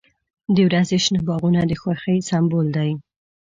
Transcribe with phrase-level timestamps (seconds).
[0.55, 2.91] •د ورځې شنه باغونه د خوښۍ سمبول دی.